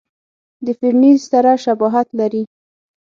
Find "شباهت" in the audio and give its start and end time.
1.63-2.07